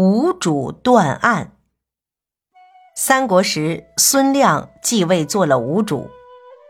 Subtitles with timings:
[0.00, 1.56] 吴主断案。
[2.94, 6.08] 三国时，孙亮继位做了吴主。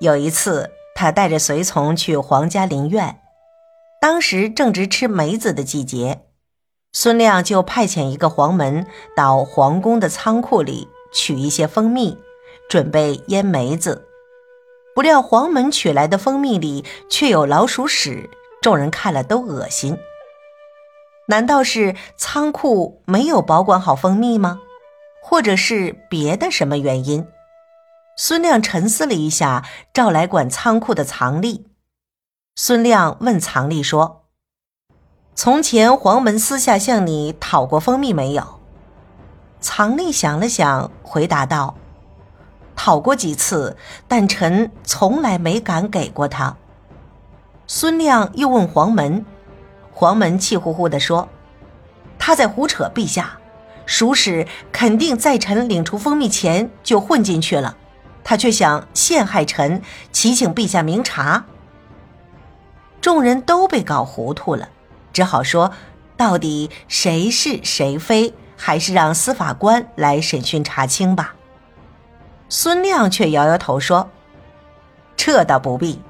[0.00, 3.20] 有一次，他带着随从去皇家林苑，
[4.00, 6.24] 当时正值吃梅子的季节，
[6.92, 12.18] 孙亮就派遣一个黄门到皇宫的仓库里取一些蜂蜜，
[12.68, 14.08] 准备腌梅子。
[14.96, 18.28] 不料黄门取来的蜂蜜里却有老鼠屎，
[18.60, 19.96] 众人看了都恶心。
[21.32, 24.60] 难道是仓库没有保管好蜂蜜吗？
[25.22, 27.26] 或者是别的什么原因？
[28.18, 29.64] 孙亮沉思了一下，
[29.94, 31.62] 召来管仓库的藏吏。
[32.54, 34.26] 孙亮问藏吏说
[35.34, 38.60] ：“从前黄门私下向你讨过蜂蜜没有？”
[39.58, 41.76] 藏吏想了想，回答道
[42.76, 46.54] ：“讨过几次，但臣从来没敢给过他。”
[47.66, 49.24] 孙亮又问黄门。
[49.92, 51.28] 黄门气呼呼地说
[52.18, 53.38] ：“他在胡扯，陛下，
[53.86, 57.76] 蜀使肯定在臣领出蜂蜜前就混进去了，
[58.24, 61.44] 他却想陷害臣，祈请陛下明察。”
[63.00, 64.68] 众人都被搞糊涂了，
[65.12, 65.72] 只好说
[66.16, 71.34] ：“到底谁是谁非，还是让司法官来审讯查清吧。”
[72.48, 74.10] 孙亮却摇摇头说
[75.16, 76.00] ：“这倒不必，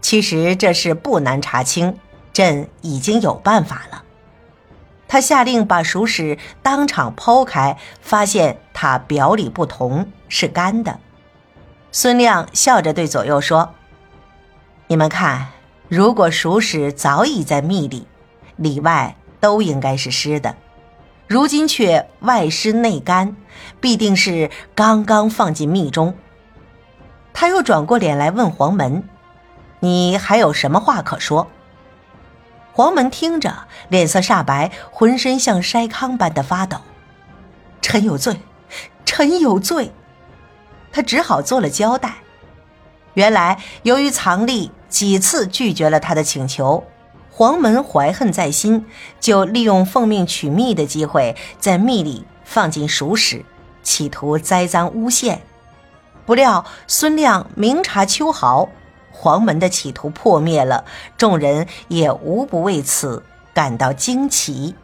[0.00, 1.98] 其实这事不难查清。”
[2.32, 4.02] 朕已经有办法了。
[5.08, 10.98] 他下令把熟屎当场剖开，发现它表里不同，是干的。
[11.90, 13.74] 孙亮笑着对左右说
[14.88, 15.48] ：“你们看，
[15.88, 18.06] 如果熟屎早已在蜜里，
[18.56, 20.56] 里外都应该是湿的，
[21.26, 23.36] 如今却外湿内干，
[23.78, 26.14] 必定是刚刚放进蜜中。”
[27.34, 29.06] 他又转过脸来问黄门
[29.80, 31.48] ：“你还有什么话可说？”
[32.72, 36.78] 黄门听着，脸色煞白，浑身像筛糠般的发抖。
[37.82, 38.40] 臣有罪，
[39.04, 39.92] 臣有罪。
[40.90, 42.14] 他只好做了交代。
[43.14, 46.84] 原来，由于藏匿几次拒绝了他的请求，
[47.30, 48.86] 黄门怀恨在心，
[49.20, 53.44] 就利用奉命取蜜的机会，在蜜里放进熟食，
[53.82, 55.42] 企图栽赃诬陷。
[56.24, 58.70] 不料孙亮明察秋毫。
[59.22, 60.84] 黄门的企图破灭了，
[61.16, 63.22] 众人也无不为此
[63.54, 64.74] 感到惊奇。